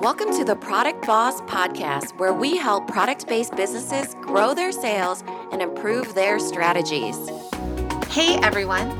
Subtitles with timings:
[0.02, 5.23] Welcome to the Product Boss Podcast, where we help product based businesses grow their sales
[5.52, 7.16] and improve their strategies.
[8.07, 8.99] Hey everyone,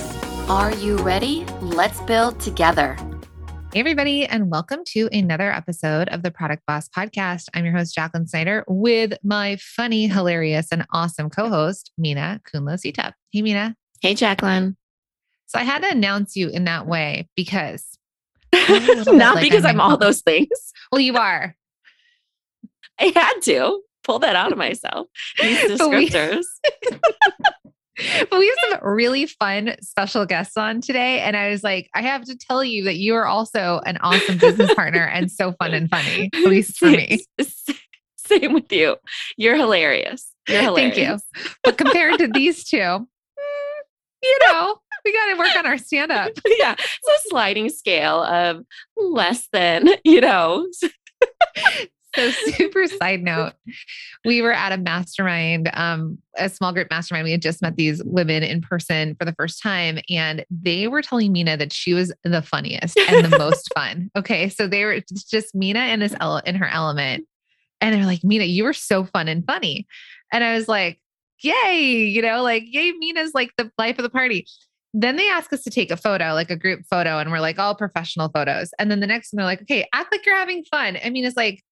[0.51, 1.45] Are you ready?
[1.61, 2.97] Let's build together.
[3.71, 7.45] Hey, everybody, and welcome to another episode of the Product Boss Podcast.
[7.53, 13.13] I'm your host, Jacqueline Snyder, with my funny, hilarious, and awesome co host, Minna Khounlo-Sithep.
[13.31, 13.77] Hey, Minna.
[14.01, 14.75] Hey, Jacqueline.
[15.45, 17.97] So I had to announce you in that way because
[18.53, 20.73] not like because I'm, I'm all those things.
[20.91, 21.55] Well, you are.
[22.99, 25.07] I had to pull that out of myself.
[25.41, 26.43] These descriptors.
[27.97, 31.19] But we have some really fun special guests on today.
[31.19, 34.37] And I was like, I have to tell you that you are also an awesome
[34.37, 37.25] business partner and so fun and funny, at least for me.
[38.17, 38.95] Same with you.
[39.37, 40.33] You're hilarious.
[40.47, 40.95] You're hilarious.
[40.95, 41.51] Thank you.
[41.63, 43.05] But compared to these two, mm,
[44.23, 46.31] you know, we got to work on our stand up.
[46.45, 46.73] Yeah.
[46.73, 48.63] It's a sliding scale of
[48.95, 50.67] less than, you know.
[52.15, 53.53] So super side note
[54.25, 58.03] we were at a mastermind um, a small group mastermind we had just met these
[58.03, 62.13] women in person for the first time and they were telling minna that she was
[62.23, 66.41] the funniest and the most fun okay so they were just minna in this ele-
[66.45, 67.25] in her element
[67.79, 69.87] and they're like minna you were so fun and funny
[70.31, 70.99] and i was like
[71.39, 74.45] yay you know like yay minna's like the life of the party
[74.93, 77.57] then they ask us to take a photo, like a group photo, and we're like
[77.57, 78.71] all professional photos.
[78.77, 80.97] And then the next one, they're like, okay, act like you're having fun.
[81.01, 81.63] I mean, it's like,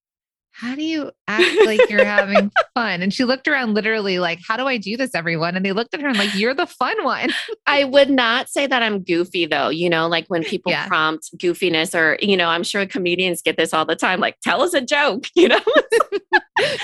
[0.59, 3.01] how do you act like you're having fun?
[3.01, 5.55] And she looked around literally like, how do I do this, everyone?
[5.55, 7.29] And they looked at her and like, you're the fun one.
[7.65, 9.69] I would not say that I'm goofy though.
[9.69, 10.87] You know, like when people yeah.
[10.87, 14.19] prompt goofiness or, you know, I'm sure comedians get this all the time.
[14.19, 15.61] Like, tell us a joke, you know?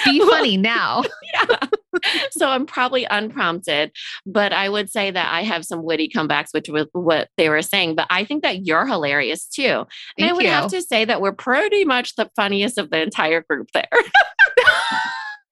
[0.05, 1.03] Be funny now.
[1.33, 1.67] yeah.
[2.31, 3.91] so I'm probably unprompted,
[4.25, 7.61] but I would say that I have some witty comebacks, which was what they were
[7.61, 7.95] saying.
[7.95, 9.63] But I think that you're hilarious too.
[9.63, 9.87] And
[10.19, 10.49] Thank I would you.
[10.49, 13.87] have to say that we're pretty much the funniest of the entire group there.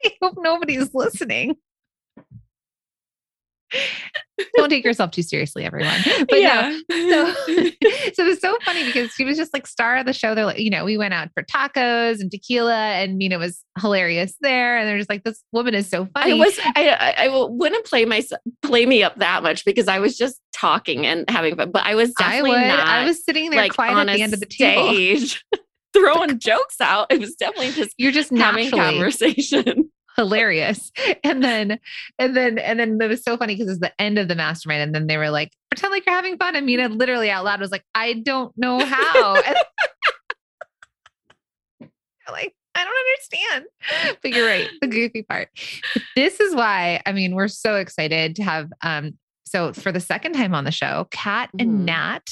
[0.06, 1.56] I hope nobody's listening.
[4.56, 5.94] Don't take yourself too seriously, everyone.
[6.30, 6.80] But yeah.
[6.90, 7.34] No, so,
[8.14, 10.34] so it was so funny because she was just like star of the show.
[10.34, 14.36] They're like, you know, we went out for tacos and tequila, and Minna was hilarious
[14.42, 14.78] there.
[14.78, 16.34] And they're just like, this woman is so funny.
[16.34, 18.24] I was, I, I, I wouldn't play my
[18.62, 21.72] play me up that much because I was just talking and having fun.
[21.72, 22.88] But I was definitely I would, not.
[22.88, 25.44] I was sitting there like, quiet at the end of the stage.
[25.94, 27.08] throwing jokes out.
[27.12, 29.83] It was definitely just you're just having conversation
[30.16, 30.92] hilarious.
[31.24, 31.80] And then,
[32.20, 34.82] and then, and then it was so funny because it's the end of the mastermind.
[34.82, 36.56] And then they were like, pretend like you're having fun.
[36.56, 39.34] And Minna literally out loud was like, I don't know how.
[42.30, 42.94] like, I don't
[43.48, 43.66] understand.
[44.22, 45.50] But you're right, the goofy part.
[45.94, 49.18] But this is why, I mean, we're so excited to have um,
[49.54, 51.60] so for the second time on the show, Cat mm-hmm.
[51.60, 52.28] and Nat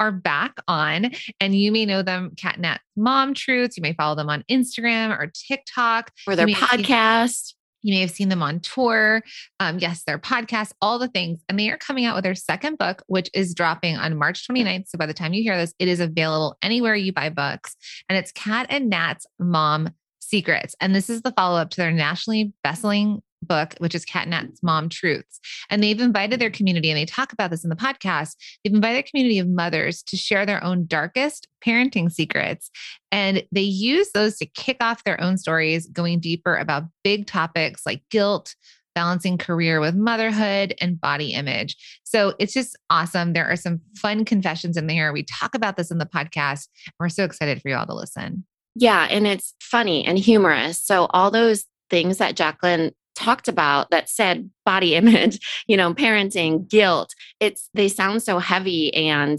[0.00, 1.10] are back on.
[1.40, 3.76] And you may know them, Cat and Nat Mom Truths.
[3.76, 6.10] You may follow them on Instagram or TikTok.
[6.26, 7.54] Or their podcast.
[7.82, 9.22] You may have seen them on tour.
[9.60, 11.40] Um, yes, their podcast, all the things.
[11.48, 14.88] And they are coming out with their second book, which is dropping on March 29th.
[14.88, 17.76] So by the time you hear this, it is available anywhere you buy books.
[18.08, 20.74] And it's Cat and Nat's Mom Secrets.
[20.80, 24.62] And this is the follow up to their nationally bestselling book, which is Cat Nat's
[24.62, 25.40] Mom Truths.
[25.70, 28.36] And they've invited their community, and they talk about this in the podcast.
[28.64, 32.70] They've invited a community of mothers to share their own darkest parenting secrets.
[33.10, 37.86] And they use those to kick off their own stories, going deeper about big topics
[37.86, 38.54] like guilt,
[38.94, 41.76] balancing career with motherhood and body image.
[42.02, 43.34] So it's just awesome.
[43.34, 45.12] There are some fun confessions in there.
[45.12, 46.68] We talk about this in the podcast.
[46.98, 48.46] We're so excited for you all to listen.
[48.74, 49.06] Yeah.
[49.10, 50.82] And it's funny and humorous.
[50.82, 56.68] So all those things that Jacqueline talked about that said body image, you know, parenting,
[56.68, 59.38] guilt, it's they sound so heavy and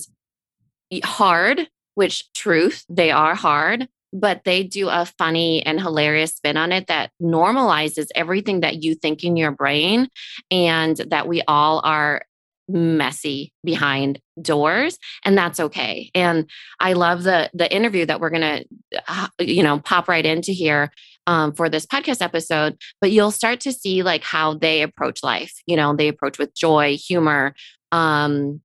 [1.03, 6.71] hard, which truth, they are hard, but they do a funny and hilarious spin on
[6.71, 10.07] it that normalizes everything that you think in your brain
[10.49, 12.23] and that we all are
[12.67, 16.11] messy behind doors and that's okay.
[16.13, 16.49] And
[16.79, 18.63] i love the the interview that we're gonna
[19.07, 20.91] uh, you know pop right into here
[21.27, 25.53] um, for this podcast episode but you'll start to see like how they approach life
[25.65, 27.53] you know they approach with joy humor
[27.91, 28.61] um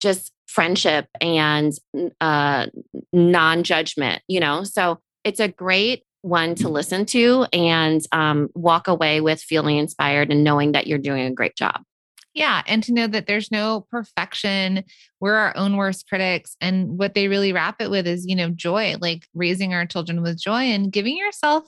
[0.00, 1.72] just friendship and
[2.20, 2.66] uh
[3.12, 4.64] non-judgment you know?
[4.64, 10.30] So it's a great one to listen to and um, walk away with feeling inspired
[10.30, 11.82] and knowing that you're doing a great job
[12.34, 12.62] yeah.
[12.66, 14.84] And to know that there's no perfection.
[15.20, 16.56] We're our own worst critics.
[16.60, 20.22] And what they really wrap it with is, you know, joy, like raising our children
[20.22, 21.64] with joy and giving yourself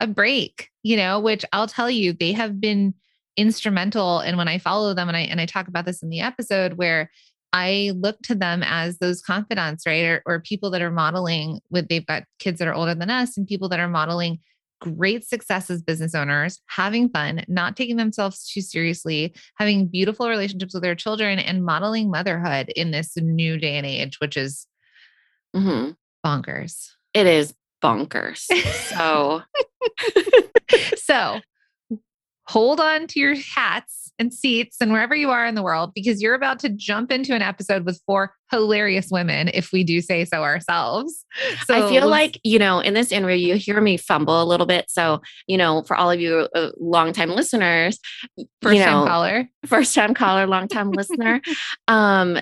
[0.00, 2.94] a break, you know, which I'll tell you, they have been
[3.36, 4.18] instrumental.
[4.18, 6.74] And when I follow them and I and I talk about this in the episode
[6.74, 7.10] where
[7.54, 10.04] I look to them as those confidants, right?
[10.04, 13.36] Or, or people that are modeling with they've got kids that are older than us
[13.36, 14.40] and people that are modeling
[14.82, 20.74] great success as business owners, having fun, not taking themselves too seriously, having beautiful relationships
[20.74, 24.66] with their children, and modeling motherhood in this new day and age, which is
[25.54, 25.92] mm-hmm.
[26.26, 26.88] bonkers.
[27.14, 28.46] It is bonkers.
[28.92, 29.42] So,
[30.96, 31.40] so
[32.46, 36.22] hold on to your hats and seats and wherever you are in the world because
[36.22, 40.24] you're about to jump into an episode with four hilarious women, if we do say
[40.24, 41.24] so ourselves.
[41.64, 44.66] So I feel like, you know, in this interview, you hear me fumble a little
[44.66, 44.90] bit.
[44.90, 47.98] So, you know, for all of you uh, longtime listeners,
[48.60, 51.40] first you know, time caller, first time caller, long time listener,
[51.88, 52.38] um,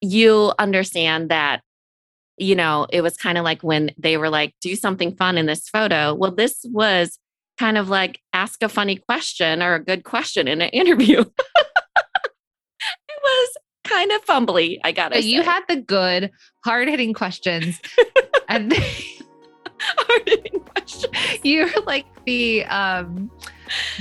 [0.00, 1.62] you understand that
[2.38, 5.46] you know, it was kind of like when they were like, do something fun in
[5.46, 6.14] this photo.
[6.14, 7.18] Well, this was
[7.62, 11.20] kind of like ask a funny question or a good question in an interview.
[11.20, 11.28] it
[13.22, 16.32] was kind of fumbly, I gotta but You had the good,
[16.64, 17.80] hard hitting questions.
[18.48, 18.72] and
[19.78, 21.14] hard hitting questions.
[21.44, 23.30] You're like the um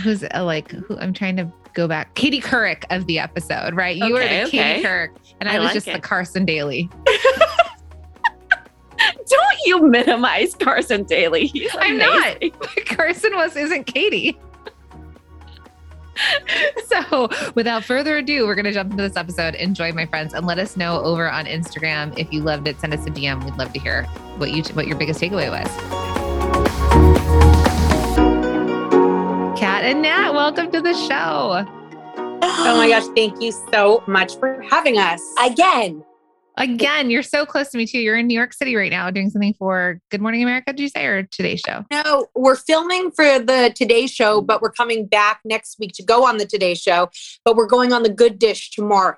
[0.01, 2.15] who's uh, like who I'm trying to go back.
[2.15, 3.95] Katie Couric of the episode, right?
[3.95, 4.73] You okay, were the okay.
[4.73, 5.93] Katie Couric, and I, I was like just it.
[5.93, 6.89] the Carson Daly.
[9.31, 11.51] Don't you minimize Carson Daly.
[11.79, 12.37] I'm not.
[12.85, 14.37] Carson was isn't Katie.
[16.85, 19.55] so, without further ado, we're going to jump into this episode.
[19.55, 22.79] Enjoy, my friends, and let us know over on Instagram if you loved it.
[22.79, 23.43] Send us a DM.
[23.45, 24.03] We'd love to hear
[24.37, 25.67] what you what your biggest takeaway was.
[29.57, 31.65] Cat and Nat, welcome to the show.
[32.43, 36.03] Oh my gosh, thank you so much for having us again.
[36.57, 37.99] Again, you're so close to me too.
[37.99, 40.89] You're in New York City right now doing something for Good Morning America, did you
[40.89, 41.85] say, or Today's Show?
[41.91, 46.25] No, we're filming for the Today Show, but we're coming back next week to go
[46.25, 47.09] on the Today Show,
[47.45, 49.17] but we're going on the Good Dish tomorrow.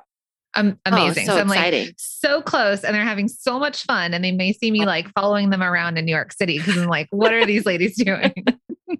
[0.55, 1.23] Um, amazing.
[1.23, 1.85] Oh, so, so I'm exciting.
[1.87, 4.13] like so close and they're having so much fun.
[4.13, 6.87] And they may see me like following them around in New York City because I'm
[6.87, 8.33] like, what are these ladies doing?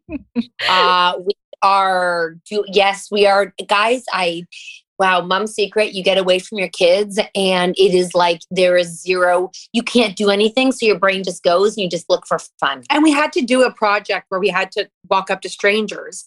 [0.67, 4.03] uh, we are do yes, we are guys.
[4.11, 4.45] I
[4.99, 9.01] wow, mom secret, you get away from your kids and it is like there is
[9.01, 10.71] zero, you can't do anything.
[10.71, 12.83] So your brain just goes and you just look for fun.
[12.89, 16.25] And we had to do a project where we had to walk up to strangers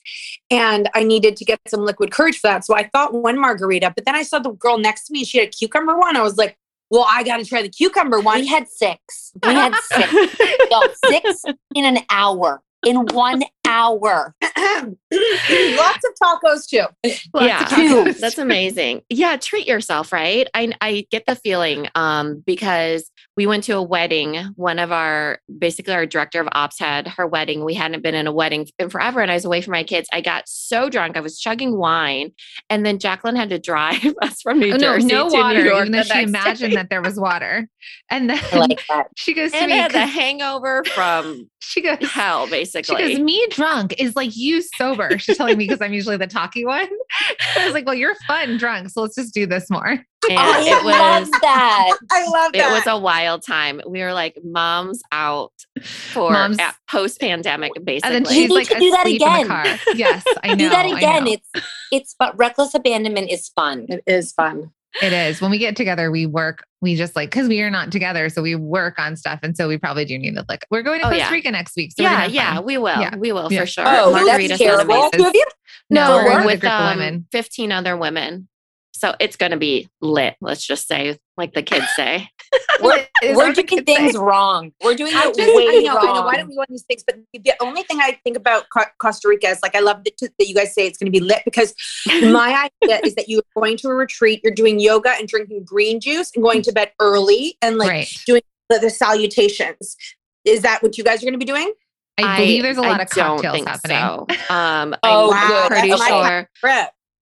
[0.51, 2.65] and I needed to get some liquid courage for that.
[2.65, 5.39] So I thought one margarita, but then I saw the girl next to me, she
[5.39, 6.17] had a cucumber one.
[6.17, 6.57] I was like,
[6.91, 8.41] well, I got to try the cucumber one.
[8.41, 9.33] We had six.
[9.43, 10.13] We had six.
[10.71, 10.81] Yo,
[11.11, 11.43] six
[11.75, 14.35] in an hour in one hour.
[14.43, 16.85] Lots of tacos too.
[17.35, 18.19] Lots yeah, tacos.
[18.21, 19.03] that's amazing.
[19.11, 20.49] Yeah, treat yourself, right?
[20.55, 24.37] I I get the feeling um, because we went to a wedding.
[24.55, 27.65] One of our basically our director of ops had her wedding.
[27.65, 30.09] We hadn't been in a wedding in forever, and I was away from my kids.
[30.13, 32.31] I got so drunk, I was chugging wine,
[32.71, 35.59] and then Jacqueline had to drive us from New oh, Jersey no, no to water,
[35.59, 35.81] New York.
[35.81, 36.77] Even though she imagined day.
[36.77, 37.69] that there was water,
[38.11, 38.81] and then like
[39.17, 42.76] she goes to and me, had the hangover from she goes hell, basically.
[42.85, 45.19] She goes, me drunk is like you sober.
[45.19, 46.89] She's telling me because I'm usually the talky one.
[47.57, 48.91] I was like, well, you're fun drunk.
[48.91, 49.87] So let's just do this more.
[49.89, 51.97] And oh, I it love was that.
[52.11, 52.73] I love it that.
[52.73, 53.81] was a wild time.
[53.87, 55.53] We were like moms out
[55.83, 56.59] for Moms-
[56.91, 58.17] post pandemic, basically.
[58.17, 59.79] And then You she's need like to do that again.
[59.95, 60.57] Yes, I know.
[60.57, 61.27] Do that again.
[61.29, 61.49] It's
[61.93, 63.87] it's but reckless abandonment is fun.
[63.89, 64.73] it is fun.
[65.03, 65.41] It is.
[65.41, 68.29] When we get together, we work, we just like, because we are not together.
[68.29, 69.41] So we work on stuff.
[69.43, 71.31] And so we probably do need to like, we're going to Oh, Costa yeah.
[71.31, 71.93] Rica next week.
[71.97, 72.99] So yeah, yeah, we will.
[73.01, 73.15] Yeah.
[73.17, 73.61] We will Yeah.
[73.61, 73.85] for sure.
[73.87, 75.11] Oh, Margarita's that's terrible.
[75.11, 75.45] Two of you?
[75.91, 78.49] No, No, we're we're with a with um, 15 other women.
[78.97, 82.29] So it's going to be lit, let's just say, like the kids say.
[82.83, 84.19] We're, we're doing things say.
[84.19, 84.73] wrong.
[84.85, 86.09] We're doing I, it just, way I know, wrong.
[86.09, 86.23] I know.
[86.27, 87.03] Why don't we want these things?
[87.07, 88.67] But the only thing I think about
[88.99, 91.25] Costa Rica is like I love that, that you guys say it's going to be
[91.25, 91.75] lit because
[92.07, 96.01] my idea is that you're going to a retreat, you're doing yoga and drinking green
[96.01, 98.23] juice and going to bed early and like right.
[98.27, 99.97] the, the salutations.
[100.45, 101.73] Is that what you guys are going to be doing?
[102.19, 104.37] I, believe there's a lot I of don't cocktails think happening.
[104.49, 104.55] So.
[104.55, 105.69] Um, Oh, I'm wow.
[105.69, 106.51] pretty That's my sure.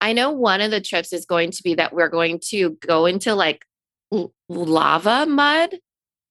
[0.00, 0.10] Trip.
[0.10, 3.06] I know one of the trips is going to be that we're going to go
[3.06, 3.64] into like
[4.12, 5.70] l- lava mud.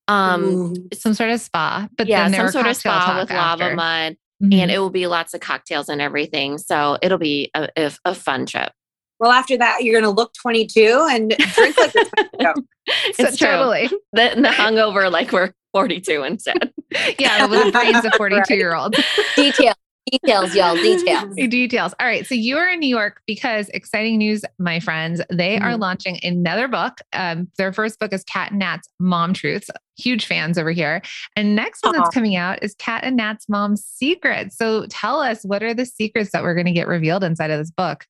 [0.08, 0.76] Um, Ooh.
[0.94, 3.76] Some sort of spa, but yeah, then some sort of spa talk with lava after.
[3.76, 4.54] mud, Mhm.
[4.56, 6.58] and it will be lots of cocktails and everything.
[6.58, 8.72] So it'll be a, a, a fun trip.
[9.20, 12.06] well, after that, you're going to look 22 and drink like you're
[12.54, 12.68] 22.
[13.14, 13.48] So it's true.
[13.50, 13.88] totally.
[14.14, 16.74] The, the hungover, like we're 42 instead.
[17.20, 18.98] Yeah, with the brains of 42 year olds.
[19.36, 19.76] Details,
[20.12, 21.36] details, y'all, details.
[21.50, 21.94] Details.
[22.00, 22.26] All right.
[22.26, 25.22] So you are in New York because exciting news, my friends.
[25.32, 25.80] They are Mhm.
[25.80, 27.00] launching another book.
[27.14, 29.70] Um, their first book is Cat and Nat's Mom Truths.
[29.98, 31.02] Huge fans over here.
[31.36, 34.58] And next one that's coming out is Cat and Nat's Mom Secrets.
[34.58, 37.60] So tell us what are the secrets that we're going to get revealed inside of
[37.60, 38.06] this book?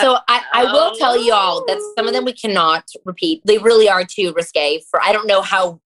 [0.00, 3.40] So I, I will tell you all that some of them we cannot repeat.
[3.46, 5.80] They really are too risque for I don't know how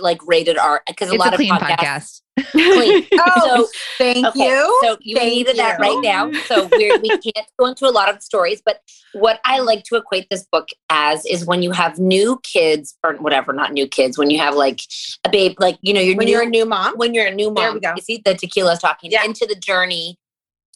[0.00, 2.22] like rated R because a lot a clean of podcasts.
[2.38, 2.72] podcast.
[2.72, 3.06] Clean.
[3.20, 3.68] Oh, So
[3.98, 4.78] thank Okay, you.
[4.82, 6.30] So you Thank needed that right now.
[6.46, 8.80] So we're, we can't go into a lot of stories, but
[9.12, 13.14] what I like to equate this book as is when you have new kids or
[13.14, 14.80] whatever, not new kids, when you have like
[15.24, 17.34] a babe, like you know, you're when new, you're a new mom, when you're a
[17.34, 17.74] new There mom.
[17.74, 17.92] we go.
[17.96, 19.24] You see, the tequila is talking Yeah.
[19.24, 20.16] into the journey.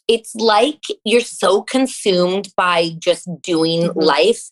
[0.08, 3.92] It's like you're so consumed by just doing Mhm.
[4.02, 4.50] life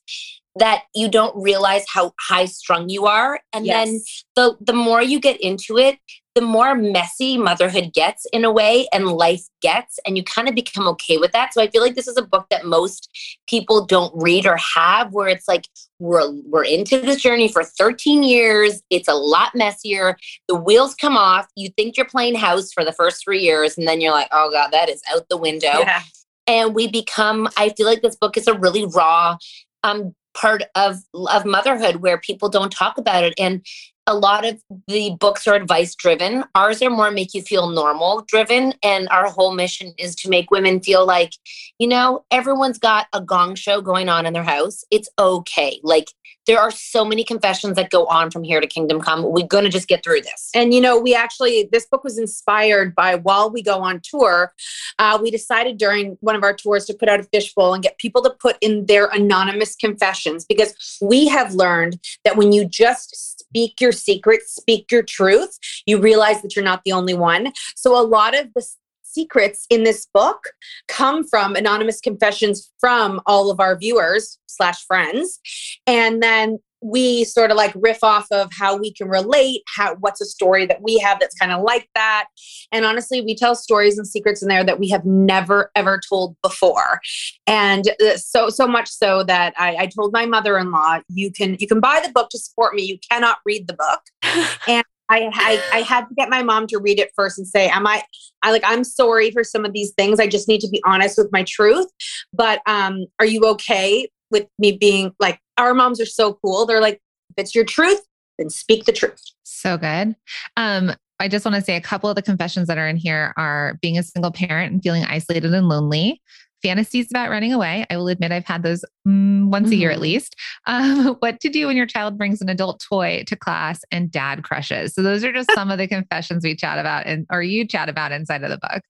[0.60, 4.00] that you don't realize how high strung you are, and then
[4.36, 5.98] the the more you get into it,
[6.34, 10.54] the more messy motherhood gets in a way and life gets and you kind of
[10.54, 11.52] become okay with that.
[11.52, 13.10] So I feel like this is a book that most
[13.48, 15.66] people don't read or have where it's like
[15.98, 18.80] we're we're into this journey for 13 years.
[18.90, 20.16] It's a lot messier.
[20.46, 21.48] The wheels come off.
[21.56, 24.50] You think you're playing house for the first 3 years and then you're like, "Oh
[24.52, 26.02] god, that is out the window." yeah.
[26.46, 29.36] and we become i feel like this book is a really raw
[29.84, 33.34] um part of of motherhood where people don't talk about it.
[33.38, 33.64] And
[34.06, 38.24] a lot of the books are advice driven ours are more make you feel normal
[38.26, 41.34] driven and our whole mission is to make women feel like
[41.78, 44.84] you know everyone's got a gong show going on in their house.
[44.90, 45.80] It's okay.
[45.82, 46.08] Like
[46.46, 49.64] there are so many confessions that go on from here to kingdom come we're going
[49.64, 53.16] to just get through this And you know, we actually this book was inspired by
[53.16, 54.52] while we go on tour,
[54.98, 57.98] uh, we decided during one of our tours to put out a fishbowl and get
[57.98, 63.38] people to put in their anonymous confessions because we have learned that when you just
[63.38, 67.52] speak your secrets, speak your truth, you realize that you're not the only one.
[67.74, 68.66] So a lot of the
[69.12, 70.52] secrets in this book
[70.88, 75.40] come from anonymous confessions from all of our viewers slash friends.
[75.86, 80.20] And then we sort of like riff off of how we can relate how what's
[80.20, 82.26] a story that we have that's kind of like that.
[82.72, 86.36] And honestly we tell stories and secrets in there that we have never ever told
[86.42, 87.00] before.
[87.46, 91.66] And uh, so so much so that I, I told my mother-in-law you can you
[91.66, 92.82] can buy the book to support me.
[92.82, 94.00] You cannot read the book.
[94.68, 97.86] And I, I had to get my mom to read it first and say, "Am
[97.86, 98.02] I?
[98.42, 100.20] I like I'm sorry for some of these things.
[100.20, 101.88] I just need to be honest with my truth.
[102.32, 106.64] But um, are you okay with me being like our moms are so cool?
[106.64, 107.00] They're like,
[107.30, 108.00] if it's your truth,
[108.38, 109.20] then speak the truth.
[109.42, 110.14] So good.
[110.56, 113.34] Um, I just want to say a couple of the confessions that are in here
[113.36, 116.22] are being a single parent and feeling isolated and lonely,
[116.62, 117.86] fantasies about running away.
[117.90, 120.02] I will admit I've had those mm, once a year at Mhm.
[120.02, 120.36] least.
[120.66, 124.44] Um, what to do when your child brings an adult toy to class and dad
[124.44, 124.94] crushes.
[124.94, 127.88] So those are just some of the confessions we chat about and or you chat
[127.88, 128.82] about inside of the book.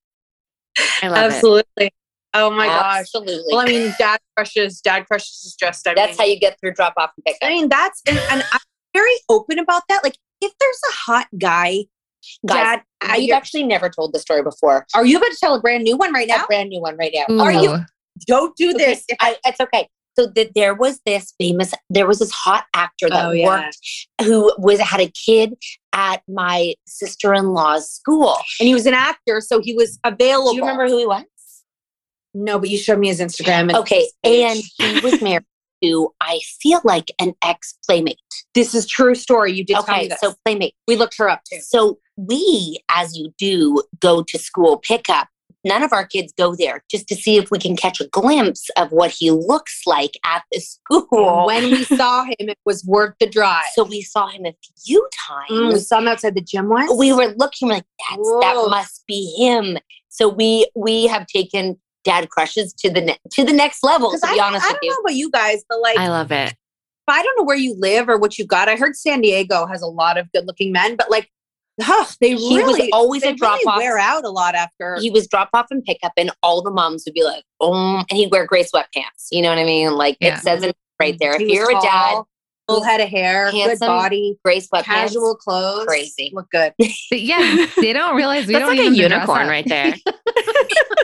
[1.03, 1.35] I love it.
[1.35, 1.91] Absolutely.
[2.35, 3.01] Oh my gosh.
[3.01, 4.81] absolutely Well, I mean, dad crushes.
[4.81, 5.87] Dad crushes is just.
[5.89, 8.19] I that's mean, how you get through drop off and pick I mean, that's and,
[8.31, 8.61] and I'm
[8.95, 10.05] very open about that.
[10.05, 11.85] Like, if there's a hot guy,
[12.47, 14.87] Guys, dad, I, We've actually never told the story before.
[14.95, 16.47] are you about to tell a brand new one right A now?
[16.47, 17.35] brand new one right now.
[17.35, 17.41] Ooh.
[17.41, 17.79] Are you-
[18.27, 19.05] Don't do Okay, this.
[19.09, 19.89] If I- I, it's okay.
[20.19, 23.47] So that there was this famous, there was this hot actor that Oh, yeah.
[23.47, 23.79] worked
[24.23, 25.55] who was had a kid
[25.93, 28.37] at my sister-in-law's school.
[28.59, 30.51] And he was an actor, so he was available.
[30.51, 31.25] Do you remember who he was?
[32.35, 33.61] No, but you showed me his Instagram.
[33.61, 35.45] And Okay, and he was married
[35.83, 38.19] to I feel like an ex-playmate.
[38.55, 39.53] this is true story.
[39.53, 40.75] You did tell me Okay, so playmate.
[40.89, 41.61] we looked her up too.
[41.61, 45.29] So we, as you do, go to school pickup.
[45.63, 48.71] None of our kids go there just to see if we can catch a glimpse
[48.79, 51.07] of what he looks like at the school.
[51.47, 53.65] When we saw him, it was worth the drive.
[53.75, 55.07] so we saw him a few
[55.51, 55.89] Mm, we times.
[55.89, 56.91] saw him outside the gym once.
[56.97, 59.77] we were looking we're like that's that must be him.
[60.09, 64.11] So we we have taken dad crushes to the ne- to the next level.
[64.11, 65.99] To 'Cause be I, honest I with don't you, know about you guys, but like,
[65.99, 66.55] I love it.
[67.09, 68.69] I don't know where you live or what you got.
[68.69, 71.29] I heard San Diego has a lot of good-looking men, but like,
[71.83, 73.79] huh, they He was really always they a drop really off.
[73.79, 74.97] wear out a lot after.
[75.01, 77.97] he was drop off and pick up, and all the moms would be like, "Oh,"
[77.99, 79.27] and he'd wear gray sweatpants.
[79.33, 79.93] You know what I mean?
[79.95, 80.37] Like Yeah.
[80.39, 81.37] it says it right there.
[81.37, 82.23] He If you're a dad,
[82.69, 86.31] full head of hair, good handsome, body, gray sweatpants, casual clothes, crazy.
[86.33, 86.73] look good.
[86.79, 89.95] But yeah, they don't realize we That's don't like a unicorn right there.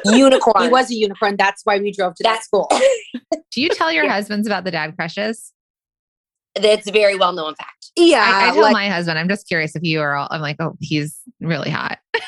[0.07, 0.65] unicorn.
[0.65, 1.37] He was a unicorn.
[1.39, 2.71] That's why we drove to that school.
[3.53, 4.13] Do you tell your Yeah.
[4.13, 5.53] husbands about the dad crushes?
[6.55, 7.91] That's a very well known fact.
[7.97, 9.19] Yeah, I, I tell like- my husband.
[9.19, 10.29] I'm just curious if you are all.
[10.31, 11.99] I'm like, oh, he's really hot.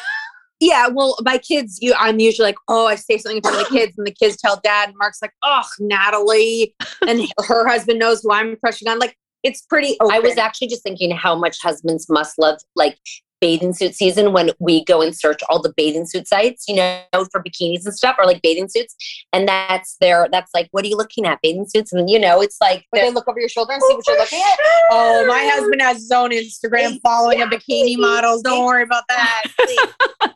[0.61, 3.73] Yeah, well, my kids, you, I'm usually like, oh, I say something to front the
[3.77, 6.75] kids, and the kids tell dad, and Mark's like, oh, Natalie,
[7.07, 8.99] and her husband knows who I'm crushing on.
[8.99, 9.97] Like, it's pretty.
[10.01, 10.17] Open.
[10.17, 12.99] I was actually just thinking how much husbands must love like
[13.41, 17.03] bathing suit season when we go and search all the bathing suit sites, you know,
[17.31, 18.95] for bikinis and stuff or like bathing suits.
[19.33, 21.41] And that's their that's like, what are you looking at?
[21.43, 21.93] Bathing suits?
[21.93, 24.19] And you know, it's like But they look over your shoulder and see what you're
[24.19, 24.59] looking at.
[24.91, 28.43] Oh, my husband has his own Instagram following of bikini models.
[28.43, 29.43] Don't worry about that.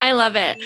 [0.00, 0.62] I love it.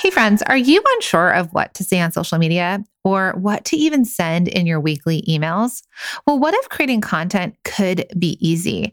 [0.00, 3.76] Hey, friends, are you unsure of what to say on social media or what to
[3.76, 5.82] even send in your weekly emails?
[6.26, 8.92] Well, what if creating content could be easy?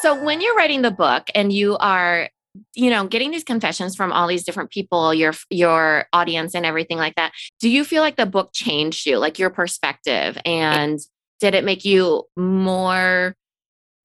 [0.02, 2.30] So when you're writing the book and you are
[2.74, 6.98] you know getting these confessions from all these different people your your audience and everything
[6.98, 10.98] like that do you feel like the book changed you like your perspective and
[11.38, 13.36] did it make you more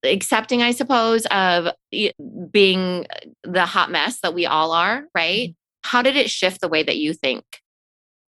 [0.04, 1.70] accepting i suppose of
[2.52, 3.06] being
[3.44, 5.90] the hot mess that we all are right mm-hmm.
[5.90, 7.44] how did it shift the way that you think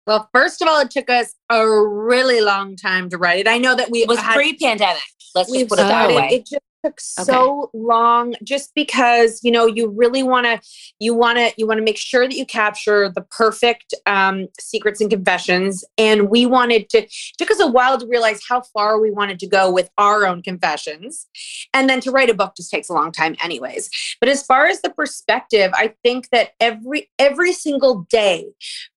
[0.10, 3.48] well, first of all, it took us a really long time to write it.
[3.48, 5.04] I know that we It was had- pre-pandemic.
[5.36, 6.30] Let's just put it that way.
[6.32, 6.64] It just took
[6.98, 10.60] so long just because you know you really want to
[11.00, 15.02] you want to you want to make sure that you capture the perfect um, secrets
[15.02, 19.00] and confessions and we wanted to it took us a while to realize how far
[19.00, 21.28] we wanted to go with our own confessions
[21.74, 23.90] and then to write a book just takes a long time anyways.
[24.20, 28.46] But as far as the perspective i think that every every single day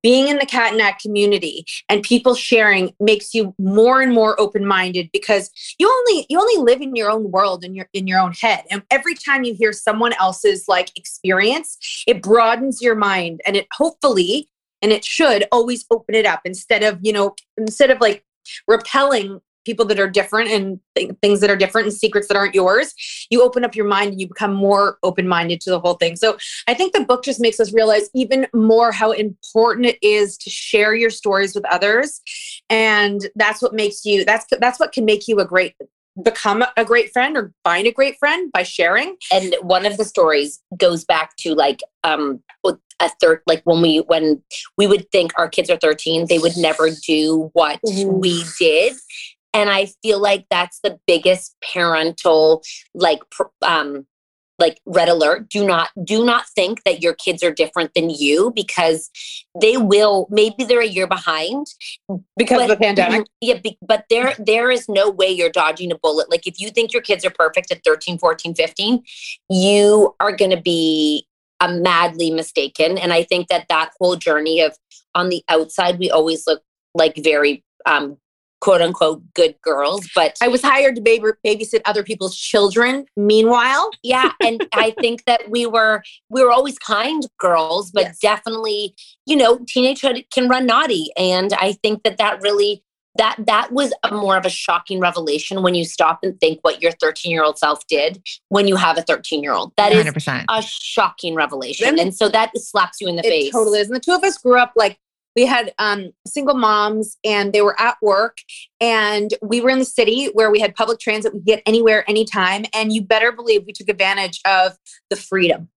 [0.02, 4.40] being in the cat and nat community and people sharing makes you more and more
[4.40, 8.20] open-minded because you only you only live in your own world in your in your
[8.20, 8.66] own head.
[8.70, 13.68] And every time you hear someone else's like experience it broadens your mind and it
[13.74, 14.50] hopefully
[14.82, 18.24] and it should always open it up instead of you know instead of like
[18.68, 22.56] repelling people that are different and th- things that are different and secrets that aren't
[22.56, 22.96] yours
[23.30, 26.16] you open up your mind and you become more open-minded to the whole thing.
[26.16, 30.38] So i think the book just makes us realize even more how important it is
[30.40, 32.22] to share your stories with others.
[32.70, 35.76] And that's what makes you that's that's what can make you a great
[36.24, 40.04] become a great friend or find a great friend by sharing and one of the
[40.06, 42.42] stories goes back to like um
[43.00, 44.42] a third like when we when
[44.78, 48.20] we would think our kids are 13 they would never do what Mhm.
[48.22, 48.94] we did
[49.54, 52.62] and i feel like that's the biggest parental
[52.94, 53.22] like
[53.64, 54.06] um
[54.62, 58.54] like red alert do not do not think that your kids are different than you
[58.56, 59.10] because
[59.60, 61.66] they will maybe they're a year behind
[62.38, 63.26] because but, of the pandemic.
[63.42, 66.94] yeah but there there is no way you're dodging a bullet like if you think
[66.94, 69.04] your kids are perfect at 13 14 15
[69.50, 71.26] you are going to be
[71.60, 74.78] a madly mistaken and i think that that whole journey of
[75.16, 76.62] on the outside we always look
[76.94, 78.18] like very um
[78.62, 83.06] quote unquote good girls but I was hired to baby, babysit other people's children.
[83.18, 88.20] Meanwhile, yeah and i think that we were we were always kind girls but Yes.
[88.20, 88.96] definitely
[89.26, 92.84] you know teenagehood can run naughty and i think that that really
[93.16, 96.82] that that was a more of a shocking revelation when you stop and think what
[96.82, 100.06] your 13 year old self did when you have a 13 year old That is
[100.06, 100.46] 100%.
[100.50, 103.88] a shocking revelation And- and so that slaps you in the it face totally is.
[103.88, 104.98] And the two of us grew up like
[105.36, 108.38] we had um, single moms and they were at work
[108.80, 112.04] and we were in the city where we had public transit we could get anywhere
[112.10, 114.78] anytime and you better believe we took advantage of
[115.10, 115.70] the freedom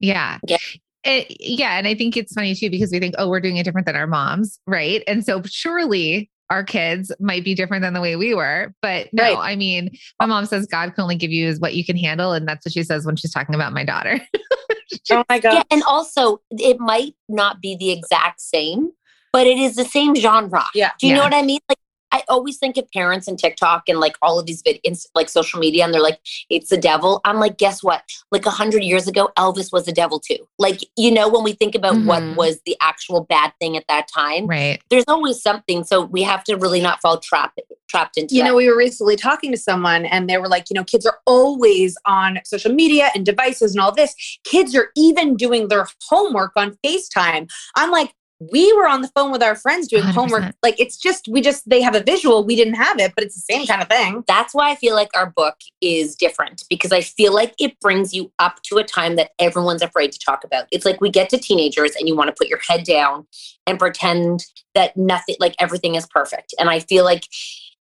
[0.00, 0.38] Yeah.
[0.46, 0.58] Yeah.
[1.04, 1.78] It- yeah.
[1.78, 3.94] And I think it's funny too because we think, oh, we're doing it different than
[3.96, 4.58] our moms.
[4.66, 5.02] Right.
[5.06, 8.72] And so surely our kids might be different than the way we were.
[8.82, 9.52] But no, Right.
[9.52, 12.32] I mean, my mom says God can only give you is what you can handle.
[12.32, 14.20] And that's what she says when she's talking about my daughter.
[15.10, 18.90] oh my god yeah and also it might not be the exact same
[19.32, 20.92] but it is the same genre Yeah.
[21.00, 21.78] do you know what i mean like
[22.12, 25.28] I always think of parents and TikTok and like all of these vid- ins- like
[25.28, 28.02] social media, and they're like, "It's the devil." I'm like, guess what?
[28.30, 30.38] Like a hundred years ago, Elvis was the devil too.
[30.58, 32.06] Like you know, when we think about Mhm.
[32.06, 34.80] what was the actual bad thing at that time, right.
[34.90, 35.84] there's always something.
[35.84, 38.34] So we have to really not fall trapped trapped into.
[38.34, 38.48] you that.
[38.48, 41.18] know, we were recently talking to someone and they were like, you know, kids are
[41.24, 44.12] always on social media and devices and all this.
[44.44, 47.48] Kids are even doing their homework on FaceTime.
[47.76, 50.42] I'm like, we were on the phone with our friends doing homework.
[50.42, 50.52] 100%.
[50.62, 52.44] Like, it's just, we just, they have a visual.
[52.44, 54.24] We didn't have it, but it's the same kind of thing.
[54.26, 58.12] that's why I feel like our book is different because I feel like it brings
[58.12, 60.66] you up to a time that everyone's afraid to talk about.
[60.70, 63.26] It's like we get to teenagers and you want to put your head down
[63.66, 64.44] and pretend
[64.74, 66.54] that nothing, like everything is perfect.
[66.58, 67.24] And I feel like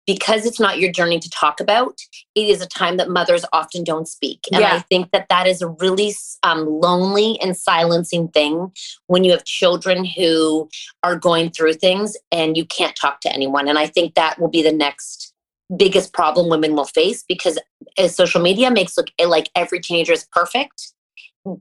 [0.05, 1.97] because it's not your journey to talk about,
[2.35, 4.41] it is a time that mothers often don't speak.
[4.51, 6.13] And I think that that is a really
[6.43, 8.71] um, lonely and silencing thing
[9.07, 10.69] when you have children who
[11.03, 13.67] are going through things and you can't talk to anyone.
[13.67, 15.33] And I think that will be the next
[15.77, 17.57] biggest problem women will face because
[17.97, 20.93] as social media makes look eh, like every teenager is perfect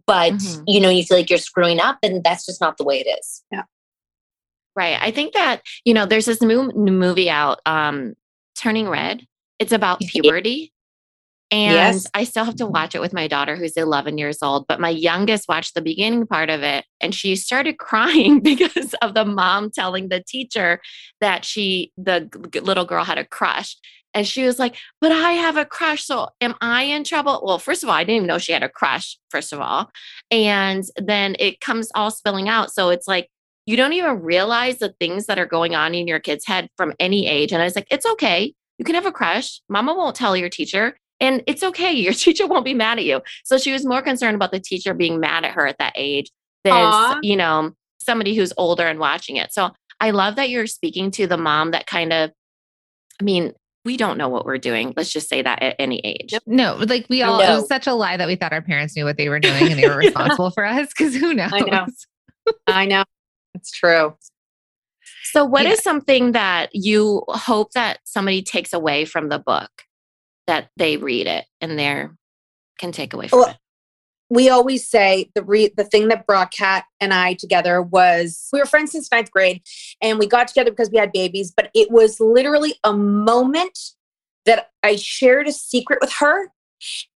[0.06, 0.64] but Mhm.
[0.66, 3.06] you know you feel like you're screwing up and that's just not the way it
[3.18, 3.62] is yeah
[4.74, 4.98] Right.
[5.00, 8.14] I think that, you know, there's this movie out, um,
[8.62, 9.26] Turning Red.
[9.58, 10.72] It's about puberty.
[11.50, 12.06] And Yes.
[12.14, 14.66] I still have to watch it with my daughter who's 11 years old.
[14.66, 19.14] But my youngest watched the beginning part of it and she started crying because of
[19.14, 20.80] the mom telling the teacher
[21.20, 22.28] that she, the
[22.62, 23.76] little girl had a crush.
[24.14, 26.04] And she was like, But I have a crush.
[26.04, 27.42] So am I in trouble?
[27.44, 29.90] Well, first of all, I didn't even know she had a crush, first of all.
[30.30, 32.72] And then it comes all spilling out.
[32.72, 33.28] So it's like,
[33.66, 36.92] you don't even realize the things that are going on in your kid's head from
[36.98, 37.52] any age.
[37.52, 38.54] And I was like, it's okay.
[38.78, 39.60] You can have a crush.
[39.68, 40.96] Mama won't tell your teacher.
[41.20, 41.92] And it's okay.
[42.00, 43.20] Your teacher won't be mad at you.
[43.44, 46.32] So she was more concerned about the teacher being mad at her at that age
[46.64, 47.20] than, Aw.
[47.22, 49.52] you know, somebody who's older and watching it.
[49.52, 49.70] So
[50.00, 52.32] I love that you're speaking to the mom that kind of,
[53.20, 53.52] I mean,
[53.84, 54.94] we don't know what we're doing.
[54.96, 56.34] Let's just say that at any age.
[56.44, 59.04] No, like we all, it was such a lie that we thought our parents knew
[59.04, 61.52] what they were doing and they were responsible for us because who knows?
[61.52, 61.86] I know.
[62.66, 63.04] I know.
[63.62, 64.16] It's true.
[65.32, 65.82] So, what is Yeah.
[65.82, 69.70] something that you hope that somebody takes away from the book
[70.48, 72.08] that they read it and they
[72.80, 73.56] can take away from Well, it?
[74.30, 78.58] we always say the re- the thing that brought Cat and I together was we
[78.58, 79.62] were friends since ninth grade,
[80.00, 81.52] and we got together because we had babies.
[81.56, 83.78] But it was literally a moment
[84.44, 86.48] that I shared a secret with her,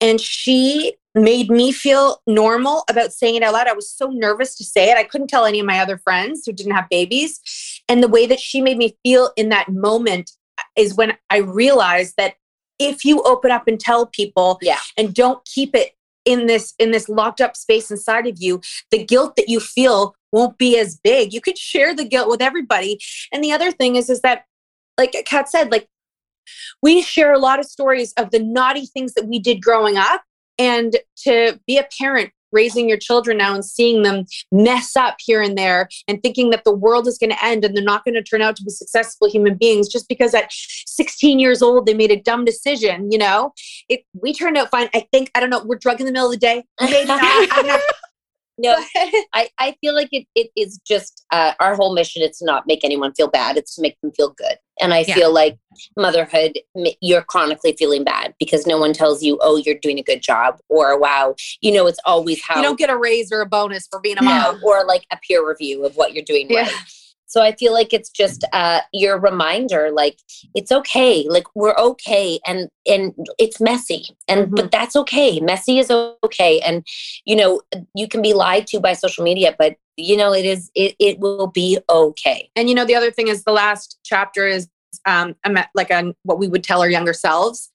[0.00, 3.66] and she made me feel normal about saying it out loud.
[3.66, 4.98] I was so nervous to say it.
[4.98, 7.40] I couldn't tell any of my other friends who didn't have babies,
[7.88, 10.32] and the way that she made me feel in that moment
[10.76, 12.34] is when I realized that
[12.78, 14.78] if you open up and tell people Yeah.
[14.96, 15.92] and don't keep it
[16.24, 20.14] in this in this locked up space inside of you the guilt that you feel
[20.32, 22.98] won't be as big you could share the guilt with everybody
[23.32, 24.44] and the other thing is is that
[24.98, 25.88] like cat said like
[26.82, 30.22] we share a lot of stories of the naughty things that we did growing up
[30.58, 35.42] and to be a parent raising your children now and seeing them mess up here
[35.42, 38.14] and there and thinking that the world is going to end and they're not going
[38.14, 41.94] to turn out to be successful human beings just because at 16 years old they
[41.94, 43.52] made a dumb decision you know?
[43.88, 44.88] It we turned out fine.
[44.94, 46.64] I think i don't know we're drunk in the middle of the day.
[46.80, 47.20] Maybe not
[48.58, 48.74] no
[49.32, 52.84] I, I feel like it, it is just uh, our whole mission It's not make
[52.84, 55.14] anyone feel bad it's to make them feel good And I Yeah.
[55.14, 55.58] feel like
[55.96, 56.58] motherhood,
[57.00, 60.56] you're chronically feeling bad because no one tells you, oh, you're doing a good job,
[60.68, 63.86] or wow, you know, it's always how You don't get a raise or a bonus
[63.90, 64.60] for being a no, mom.
[64.62, 66.62] or like a peer review of what you're doing Yeah.
[66.62, 66.74] right.
[67.26, 70.18] So I feel like it's just uh your reminder, like
[70.54, 75.40] it's okay, like we're okay, and and it's messy, and but that's okay.
[75.40, 76.86] Messy is okay, and
[77.24, 77.60] you know
[77.94, 81.18] you can be lied to by social media, but you know it is it it
[81.18, 82.50] will be okay.
[82.56, 84.68] And you know, the other thing is the last chapter is
[85.04, 85.34] um
[85.74, 87.68] like a what we would tell our younger selves.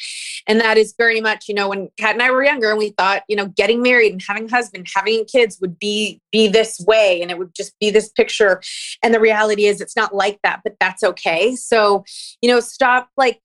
[0.47, 2.89] And that is very much, you know, when Cat and I were younger and we
[2.91, 6.79] thought, you know, getting married and having a husband, having kids would be be this
[6.87, 8.61] way and it would just be this picture.
[9.03, 11.55] And the reality is it's not like that, but that's okay.
[11.55, 12.03] So,
[12.41, 13.41] you know, stop like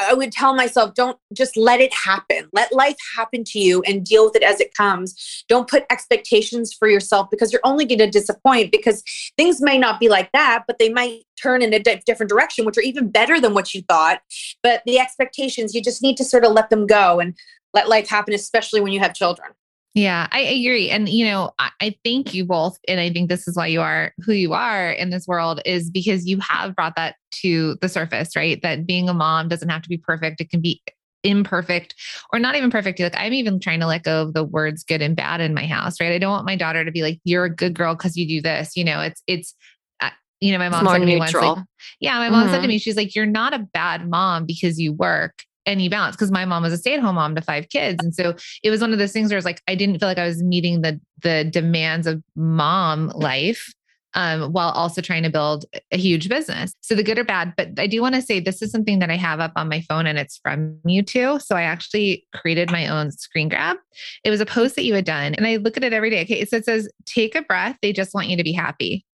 [0.00, 2.48] I would tell myself, don't just let it happen.
[2.52, 5.44] Let life happen to you and deal with it as it comes.
[5.48, 9.02] Don't put expectations for yourself because you're only going to disappoint because
[9.36, 12.64] things may not be like that, but they might turn in a di- different direction,
[12.64, 14.20] which are even better than what you thought.
[14.62, 17.34] But the expectations, you just need to sort of let them go and
[17.74, 19.50] let life happen, especially when you have children.
[19.96, 20.90] Yeah, I agree.
[20.90, 22.76] And, you know, I, I thank you both.
[22.86, 25.90] And I think this is why you are who you are in this world, is
[25.90, 28.60] because you have brought that to the surface, right?
[28.60, 30.42] That being a mom doesn't have to be perfect.
[30.42, 30.82] It can be
[31.24, 31.94] imperfect
[32.30, 33.00] or not even perfect.
[33.00, 35.66] Like I'm even trying to let go of the words good and bad in my
[35.66, 36.12] house, right?
[36.12, 38.42] I don't want my daughter to be like, you're a good girl because you do
[38.42, 38.76] this.
[38.76, 39.54] You know, it's, it's,
[40.00, 40.10] uh,
[40.42, 41.64] you know, my mom said to me once, like, neutral.
[42.00, 44.92] yeah, my mom said to me, she's like, you're not a bad mom because you
[44.92, 46.16] work and you balance.
[46.16, 48.02] Cause my mom was a stay at home mom to five kids.
[48.02, 50.18] And so it was one of those things where it's like, I didn't feel like
[50.18, 53.72] I was meeting the, the demands of mom life.
[54.14, 56.72] Um, while also trying to build a huge business.
[56.80, 59.10] So the good or bad, but I do want to say this is something that
[59.10, 61.38] I have up on my phone and it's from you two.
[61.38, 63.76] So I actually created my own screen grab.
[64.24, 66.22] It was a post that you had done and I look at it every day.
[66.22, 66.46] Okay.
[66.46, 67.76] So it says, take a breath.
[67.82, 69.04] They just want you to be happy.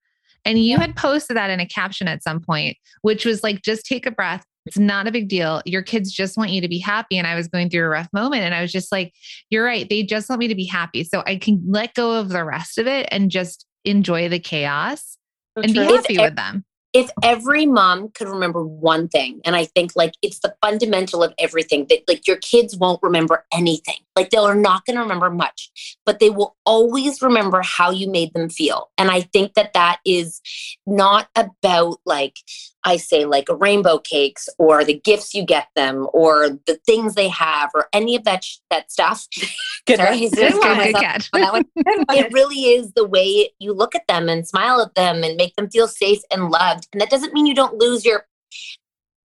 [0.44, 3.84] And you had posted that in a caption at some point, which was like, just
[3.84, 4.44] take a breath.
[4.66, 5.62] It's not a big deal.
[5.64, 7.18] Your kids just want you to be happy.
[7.18, 9.12] And I was going through a rough moment and I was just like,
[9.50, 9.88] you're right.
[9.88, 11.04] They just want me to be happy.
[11.04, 15.18] So I can let go of the rest of it and just enjoy the chaos
[15.56, 16.64] and be happy If with them.
[16.92, 21.34] if every mom could remember one thing and i think like it's the fundamental of
[21.38, 25.98] everything that like your kids won't remember anything like they're not going to remember much
[26.06, 29.98] but they will always remember how you made them feel and i think that that
[30.06, 30.40] is
[30.86, 32.36] not about like
[32.84, 37.28] i say like rainbow cakes or the gifts you get them or the things they
[37.28, 39.26] have or any of that sh- that stuff.
[39.86, 40.94] Good Sorry, Good, one?
[41.32, 41.64] on that one.
[42.10, 45.56] It really is the way you look at them and smile at them and make
[45.56, 46.88] them feel safe and loved.
[46.92, 48.26] And that doesn't mean you don't lose your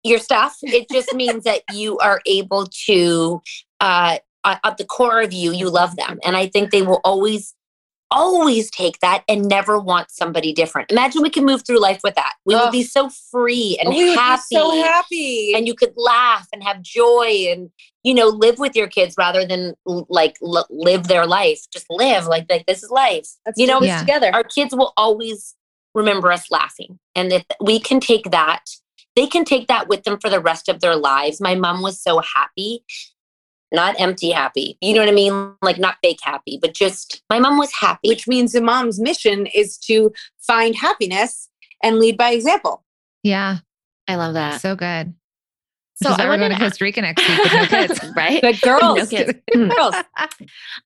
[0.04, 0.58] your stuff.
[0.62, 3.42] It just means that you are able to
[3.80, 6.18] uh at at the core of you you love them.
[6.24, 7.54] And i think they will always
[8.12, 10.90] always take that and never want somebody different.
[10.90, 12.34] Imagine we can move through life with that.
[12.44, 15.54] We would be so free and we would happy be so happy.
[15.54, 17.70] and you could laugh and have joy and
[18.04, 21.60] you know live with your kids rather than like l- live their life.
[21.72, 23.28] Just live like like this is life.
[23.46, 23.98] Let's you know this Yeah.
[23.98, 24.30] together.
[24.32, 25.54] our kids will always
[25.94, 26.98] remember us laughing.
[27.14, 28.64] And if we can take that
[29.14, 31.38] they can take that with them for the rest of their lives.
[31.38, 32.82] My mom was so happy
[33.72, 37.38] not empty happy you know what i mean like not fake happy but just my
[37.38, 41.48] mom was happy which means the mom's mission is to find happiness
[41.82, 42.84] and lead by example.
[43.24, 43.58] Yeah.
[44.06, 44.60] I love that.
[44.60, 45.14] So good.
[46.02, 48.00] So So I I we're going to to Costa Rica next week with no kids.
[48.16, 48.40] right?
[48.40, 48.98] Good girls.
[48.98, 49.32] No kids.
[49.52, 49.68] Hmm.
[49.68, 49.94] girls.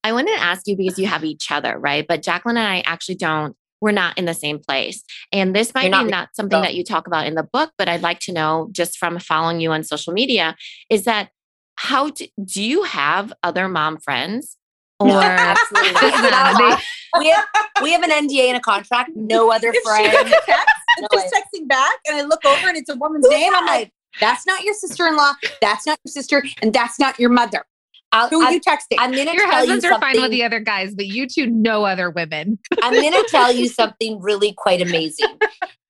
[0.04, 2.06] I wanted to ask you because you have each other, right?
[2.06, 3.56] But Jacqueline and I actually don't.
[3.82, 5.02] We're not in the same place.
[5.32, 6.62] And this might You're be not- not something Oh.
[6.62, 9.60] that you talk about in the book, but I'd like to know just from following
[9.60, 10.56] you on social media
[10.88, 11.28] is that
[11.76, 14.56] how do, do you have other mom friends?
[14.98, 16.54] Or absolutely Just them.
[16.56, 16.76] They-
[17.18, 17.44] we have
[17.82, 20.46] we have an nda and a contract no other If she friends texts
[20.96, 23.52] and No she's texting back, and I look over and it's a woman's Who's name,
[23.54, 27.64] I'm like, that's not your sister-in-law, that's not your sister, and that's not your mother.
[28.12, 28.96] I'll, Who are I, you texting?
[28.98, 31.46] I'm gonna Your tell husbands you are fine with the other guys, but you two
[31.46, 32.58] know other women.
[32.82, 35.38] I'm going to tell you something really quite amazing.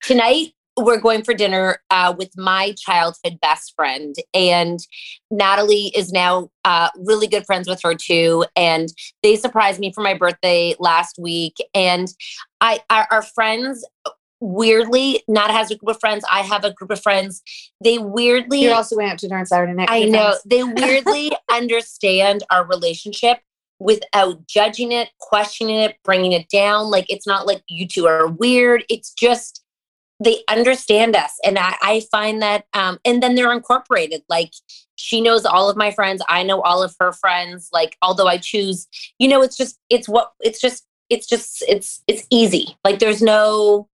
[0.02, 4.78] Tonight, we're going for dinner uh, with my childhood best friend, and
[5.30, 8.44] Natalie is now uh, really good friends with her too.
[8.54, 8.88] And
[9.22, 11.56] they surprised me for my birthday last week.
[11.74, 12.08] And
[12.60, 13.86] I, our, our friends,
[14.40, 16.24] weirdly, Nat has a group of friends.
[16.30, 17.42] I have a group of friends.
[17.82, 19.88] They weirdly, You're also going out to dinner on Saturday night.
[19.90, 23.38] I know they weirdly understand our relationship
[23.78, 26.90] without judging it, questioning it, bringing it down.
[26.90, 28.84] Like it's not like you two are weird.
[28.88, 29.62] It's just
[30.22, 32.64] they understand us, and I, I find that.
[32.72, 34.22] Um, and then they're incorporated.
[34.28, 34.52] Like
[34.96, 36.22] she knows all of my friends.
[36.28, 37.68] I know all of her friends.
[37.72, 38.86] Like although I choose,
[39.18, 42.76] you know, it's just it's what it's just it's just it's it's easy.
[42.84, 43.88] Like there's no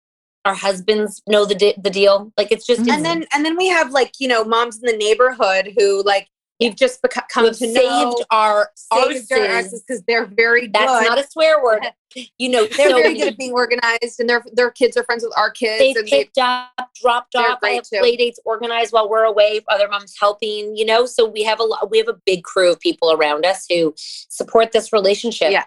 [0.45, 2.33] our husbands know the di- the deal.
[2.37, 4.97] Like it's just and then and then we have like you know moms in the
[4.97, 6.29] neighborhood who like
[6.63, 9.49] we've just become to saved know our saved arses.
[9.49, 11.09] asses because they're very That's good.
[11.09, 11.83] not a swear word.
[12.39, 15.25] You know, they're so very good at being organized, and their their kids are friends
[15.25, 15.79] with our kids.
[15.79, 16.69] they and they, picked up,
[17.01, 17.59] dropped off.
[17.63, 18.01] I have too.
[18.01, 19.63] play dates organized while we're away.
[19.69, 20.77] Other moms helping.
[20.77, 21.91] You know, so we have a lot.
[21.91, 25.53] We have a big crew of people around us who support this relationship.
[25.53, 25.65] Yeah.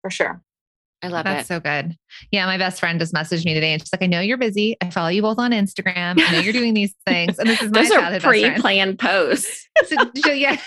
[0.00, 0.40] for sure.
[1.02, 1.48] I love That's it.
[1.48, 1.96] That's so good.
[2.30, 4.76] Yeah, my best friend just messaged me today and she's like, I know you're busy.
[4.82, 6.20] I follow you both on Instagram.
[6.20, 7.38] I know you're doing these things.
[7.38, 9.66] And this is my Those are pre-planned posts.
[9.86, 10.58] so, so, yeah.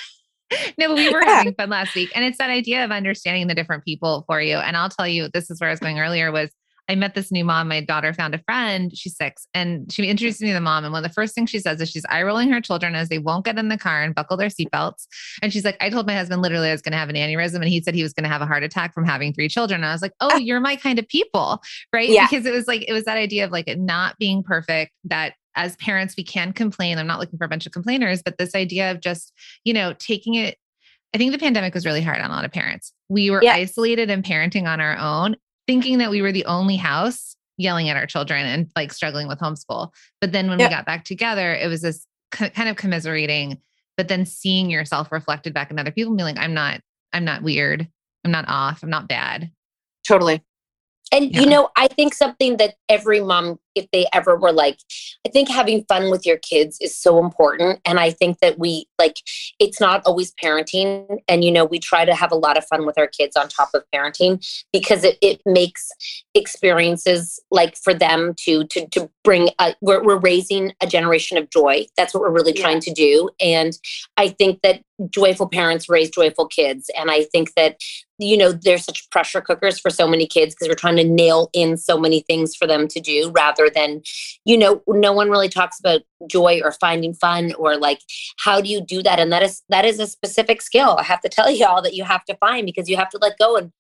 [0.77, 1.37] No, but we were Yeah.
[1.37, 2.11] having fun last week.
[2.13, 4.57] And it's that idea of understanding the different people for you.
[4.57, 6.51] And I'll tell you, this is where I was going earlier was
[6.89, 7.69] I met this new mom.
[7.69, 8.91] My daughter found a friend.
[8.95, 9.47] She's six.
[9.53, 10.83] And she introduced me to the mom.
[10.83, 13.07] And one of the first things she says is she's eye rolling her children as
[13.09, 15.07] they won't get in the car and buckle their seatbelts.
[15.41, 17.55] And she's like, I told my husband literally I was going to have an aneurysm.
[17.55, 19.81] And he said he was going to have a heart attack from having three children.
[19.81, 21.61] And I was like, oh, you're my kind of people.
[21.93, 22.09] Right.
[22.09, 22.27] Yeah.
[22.29, 25.35] Because it was like, it was that idea of like it not being perfect that
[25.55, 26.97] as parents, we can complain.
[26.97, 29.31] I'm not looking for a bunch of complainers, but this idea of just,
[29.63, 30.57] you know, taking it.
[31.13, 32.91] I think the pandemic was really hard on a lot of parents.
[33.07, 33.53] We were Yeah.
[33.53, 35.35] isolated and parenting on our own,
[35.67, 39.39] thinking that we were the only house yelling at our children and like struggling with
[39.39, 39.89] homeschool.
[40.21, 40.69] But then when Yep.
[40.69, 43.59] we got back together, it was this kind of commiserating,
[43.95, 46.81] but then seeing yourself reflected back in other people and being like, I'm not,
[47.13, 47.87] I'm not weird.
[48.25, 48.81] I'm not off.
[48.81, 49.51] I'm not bad.
[50.07, 50.41] Totally.
[51.13, 51.41] And Yeah.
[51.41, 54.77] you know, I think something that every mom, if they ever were like,
[55.25, 57.79] I think having fun with your kids is so important.
[57.85, 59.17] And I think that we like
[59.59, 61.19] it's not always parenting.
[61.27, 63.47] And you know, we try to have a lot of fun with our kids on
[63.47, 65.87] top of parenting because it, it makes
[66.35, 71.49] experiences like for them to to to bring a, we're, we're raising a generation of
[71.49, 71.85] joy.
[71.95, 72.63] That's what we're really Yeah.
[72.63, 73.29] trying to do.
[73.39, 73.77] And
[74.17, 76.89] I think that joyful parents raise joyful kids.
[76.97, 77.77] And I think that
[78.19, 81.49] you know there's such pressure cookers for so many kids because we're trying to nail
[81.53, 84.01] in so many things for them to do rather than
[84.45, 87.99] you know no one really talks about joy or finding fun or like
[88.37, 89.19] how do you do that?
[89.19, 92.03] And that is that is a specific skill i have to tell y'all that you
[92.03, 93.71] have to find because you have to let go and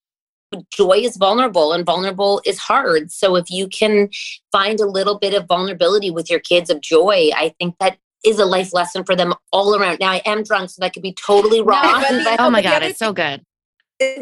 [0.71, 3.11] joy is vulnerable and vulnerable is hard.
[3.11, 4.09] So if you can
[4.51, 8.39] find a little bit of vulnerability with your kids of joy i think that is
[8.39, 9.97] a life lesson for them all around.
[9.99, 12.61] Now i am drunk so that could be totally wrong but the- but Oh my
[12.61, 13.43] God, it's so good.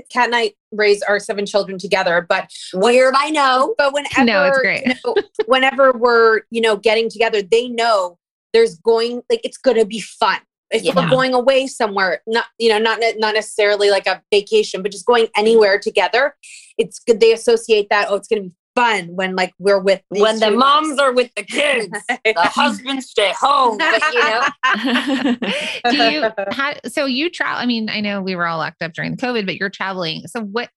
[0.09, 4.43] Cat and I raise our seven children together, but weird i know but whenever No,
[4.45, 4.85] it's great.
[4.85, 5.15] you know,
[5.45, 8.17] whenever we're you know getting together, they know
[8.53, 10.37] there's going like it's going to be fun.
[10.71, 10.93] If Yeah.
[10.95, 15.05] we're going away somewhere, not you know not not necessarily like a vacation, but just
[15.05, 16.35] going anywhere together,
[16.77, 17.19] it's good.
[17.19, 20.39] They associate that oh, it's going to be fun when like we're with these when
[20.39, 25.35] the moms are with the kids the husbands stay home but you know
[25.89, 27.61] Do you how, so you travel?
[27.61, 30.27] I mean, I know we were all locked up during the COVID, but you're traveling.
[30.27, 30.69] So what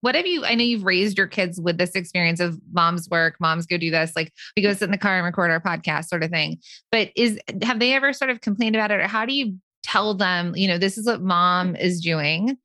[0.00, 3.36] what have you I know you've raised your kids with this experience of moms work,
[3.40, 6.06] moms go do this, like we go sit in the car and record our podcast
[6.06, 6.58] sort of thing.
[6.90, 10.14] But is have they ever sort of complained about it or how do you tell
[10.14, 12.58] them, you know, this is what mom is doing?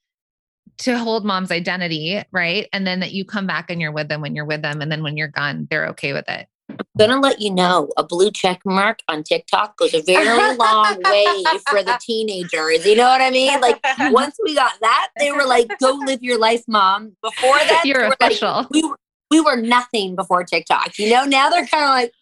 [0.82, 2.68] To hold mom's identity, right?
[2.74, 4.82] And then that you come back and you're with them when you're with them.
[4.82, 6.48] And then when you're gone, they're okay with it.
[6.70, 10.98] I'm gonna let you know a blue check mark on TikTok goes a very long
[11.06, 11.26] way
[11.70, 12.86] for the teenagers.
[12.86, 13.60] You know what I mean?
[13.60, 13.80] Like
[14.12, 18.04] once we got that, they were like, "Go live your life, mom." Before that, You're
[18.04, 18.68] were like, official.
[18.72, 18.98] we were
[19.30, 20.98] we were nothing before TikTok.
[21.00, 22.14] You know, now they're kind of like,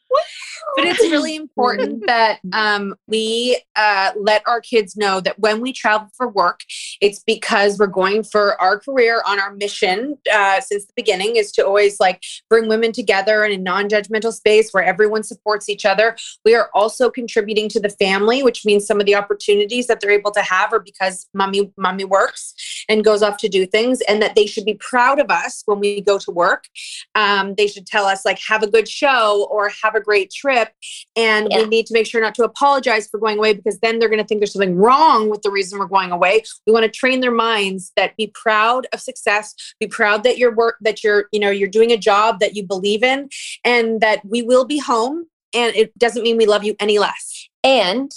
[0.75, 5.73] but it's really important that um, we uh, let our kids know that when we
[5.73, 6.61] travel for work,
[7.01, 11.51] it's because we're going for our career on our mission uh, since the beginning is
[11.53, 16.15] to always like bring women together in a non-judgmental space where everyone supports each other.
[16.45, 20.11] We are also contributing to the family, which means some of the opportunities that they're
[20.11, 22.53] able to have are because mommy mommy works
[22.87, 25.79] and goes off to do things, and that they should be proud of us when
[25.79, 26.65] we go to work.
[27.15, 30.69] Um, they should tell us like have a good show or have a great trip
[31.15, 31.63] and Yeah.
[31.63, 34.21] we need to make sure not to apologize for going away because then they're going
[34.21, 37.19] to think there's something wrong with the reason we're going away we want to train
[37.19, 41.39] their minds that be proud of success be proud that your work that you're you
[41.39, 43.29] know you're doing a job that you believe in
[43.63, 47.47] and that we will be home and it doesn't mean we love you any less
[47.63, 48.11] And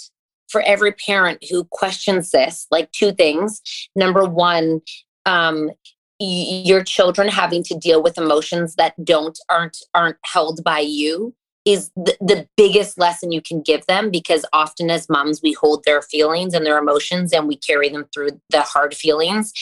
[0.49, 3.59] for every parent who questions this, like two things.
[3.95, 4.81] Number one,
[5.25, 5.71] um,
[6.19, 11.33] your children having to deal with emotions that don't aren't aren't held by you
[11.65, 15.83] is the, the biggest lesson you can give them because often as moms we hold
[15.85, 19.53] their feelings and their emotions and we carry them through the hard feelings.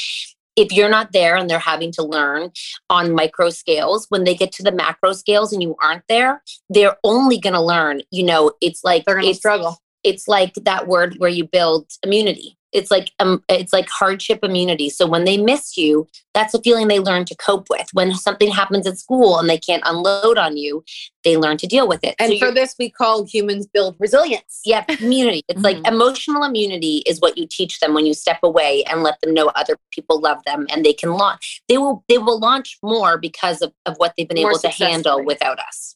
[0.56, 2.52] If you're not there and they're having to learn
[2.89, 6.97] on micro scales when they get to the macro scales and you aren't there they're
[7.06, 9.78] only going to learn you know it's like they're going to struggle.
[10.04, 14.90] it's like that word where you build immunity it's like um, it's like hardship immunity.
[14.90, 17.88] So when they miss you, that's a feeling they learn to cope with.
[17.94, 20.84] When something happens at school and they can't unload on you,
[21.24, 22.16] they learn to deal with it.
[22.20, 24.62] And So for this, we call humans build resilience.
[24.66, 25.44] yeah, immunity.
[25.48, 25.88] It's like Mhm.
[25.88, 29.48] emotional immunity is what you teach them when you step away and let them know
[29.56, 31.62] other people love them and they can launch.
[31.68, 34.70] They will they will launch more because of, of what they've been More able to
[34.70, 35.96] handle without us.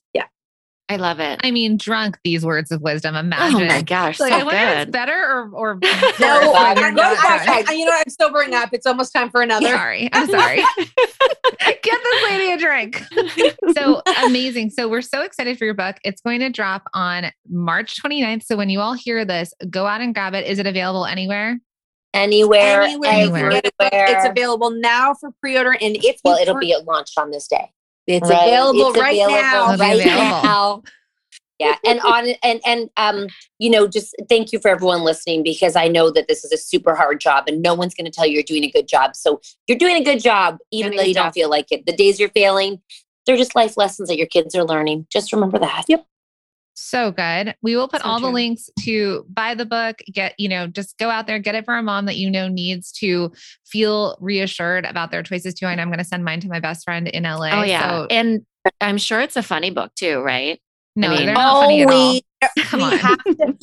[0.87, 1.39] I love it.
[1.43, 3.15] I mean, drunk these words of wisdom.
[3.15, 3.55] Oh imagine.
[3.55, 3.75] Oh Imagine.
[3.75, 4.91] my gosh, Like, so I wonder if it's good.
[4.91, 7.69] better or, or No, worse I, when you're I- not gosh, drunk.
[7.69, 7.91] I- you know.
[7.95, 8.69] I'm sobering up.
[8.71, 9.65] It's almost time for another.
[9.67, 10.09] Sorry.
[10.13, 10.57] I'm sorry.
[11.59, 13.01] Get this lady a drink.
[13.75, 14.69] So amazing.
[14.69, 15.95] So we're so excited for your book.
[16.03, 18.43] It's going to drop on March 29th.
[18.43, 20.45] So when you all hear this, go out and grab it.
[20.45, 21.59] Is it available anywhere?
[22.13, 23.51] Anywhere, Anywhere you can everywhere.
[23.51, 25.75] get a book, it's available now for pre-order.
[25.81, 27.71] And if well, it'll pre- be launched on this day.
[28.07, 28.47] It's Right?
[28.47, 29.73] available It's right now.
[29.73, 30.41] It'll right available.
[30.43, 30.83] now.
[31.57, 33.27] Yeah, and on and and um,
[33.59, 36.57] you know, just thank you for everyone listening because I know that this is a
[36.57, 39.15] super hard job, and no one's going to tell you you're doing a good job.
[39.15, 41.85] So you're doing a good job, even Doing though you good don't feel like it.
[41.85, 42.81] The days you're failing,
[43.25, 45.07] they're just life lessons that your kids are learning.
[45.09, 45.85] Just remember that.
[45.87, 46.05] Yep.
[46.75, 47.55] So good.
[47.61, 50.97] We will put So all the links to buy the book, get, you know, just
[50.97, 53.31] go out there, get it for a mom that you know needs to
[53.65, 55.67] feel reassured about their choices too.
[55.67, 57.49] And I'm going to send mine to my best friend in LA.
[57.51, 58.45] Oh yeah, So, and
[58.81, 60.59] I'm sure it's a funny book too, right?
[60.95, 62.13] No, mean- they're not funny at all.
[62.55, 62.97] we, Come we on.
[62.99, 63.55] have to.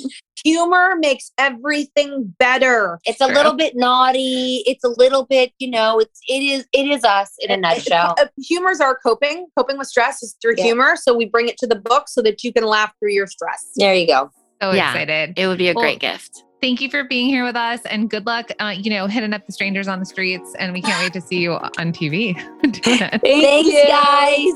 [0.45, 2.99] Humor makes everything better.
[3.05, 3.35] It's a True.
[3.35, 4.65] little bit naughty.
[4.67, 8.17] It's a little bit, you know, it's it is it is us in a nutshell.
[8.45, 9.47] Humor's our coping.
[9.57, 10.65] Coping with stress is through Yeah.
[10.65, 10.97] humor.
[10.97, 13.71] So we bring it to the book so that you can laugh through your stress.
[13.77, 14.31] There you go.
[14.61, 14.91] So Yeah.
[14.91, 15.39] excited.
[15.39, 16.43] It would be a Well, great gift.
[16.61, 19.47] Thank you for being here with us and good luck, uh, you know, hitting up
[19.47, 20.55] the strangers on the streets.
[20.59, 22.35] And we can't wait to see you on TV.
[23.23, 24.53] Thanks, guys.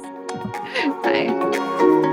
[1.05, 2.13] Bye.